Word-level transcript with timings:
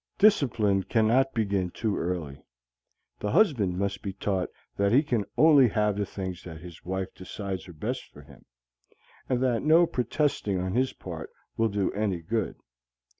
Discipline 0.17 0.81
cannot 0.81 1.31
begin 1.35 1.69
too 1.69 1.95
early. 1.95 2.43
The 3.19 3.29
husband 3.33 3.77
must 3.77 4.01
be 4.01 4.13
taught 4.13 4.49
that 4.75 4.91
he 4.91 5.03
can 5.03 5.25
only 5.37 5.67
have 5.67 5.95
the 5.95 6.07
things 6.07 6.41
that 6.43 6.57
his 6.59 6.83
wife 6.83 7.13
decides 7.13 7.67
are 7.67 7.73
best 7.73 8.05
for 8.11 8.23
him, 8.23 8.43
and 9.29 9.43
that 9.43 9.61
no 9.61 9.85
protesting 9.85 10.59
on 10.59 10.73
his 10.73 10.91
part 10.93 11.29
will 11.55 11.69
do 11.69 11.91
any 11.91 12.19
good. 12.23 12.55